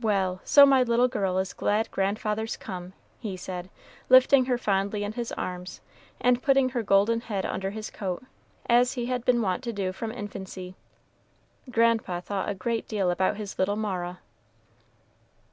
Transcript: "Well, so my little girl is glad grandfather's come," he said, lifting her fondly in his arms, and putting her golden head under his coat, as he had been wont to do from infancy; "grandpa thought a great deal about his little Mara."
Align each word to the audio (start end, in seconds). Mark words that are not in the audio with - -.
"Well, 0.00 0.40
so 0.42 0.66
my 0.66 0.82
little 0.82 1.06
girl 1.06 1.38
is 1.38 1.52
glad 1.52 1.92
grandfather's 1.92 2.56
come," 2.56 2.92
he 3.20 3.36
said, 3.36 3.70
lifting 4.08 4.46
her 4.46 4.58
fondly 4.58 5.04
in 5.04 5.12
his 5.12 5.30
arms, 5.30 5.80
and 6.20 6.42
putting 6.42 6.70
her 6.70 6.82
golden 6.82 7.20
head 7.20 7.46
under 7.46 7.70
his 7.70 7.88
coat, 7.88 8.24
as 8.68 8.94
he 8.94 9.06
had 9.06 9.24
been 9.24 9.42
wont 9.42 9.62
to 9.62 9.72
do 9.72 9.92
from 9.92 10.10
infancy; 10.10 10.74
"grandpa 11.70 12.18
thought 12.20 12.48
a 12.48 12.54
great 12.56 12.88
deal 12.88 13.12
about 13.12 13.36
his 13.36 13.60
little 13.60 13.76
Mara." 13.76 14.18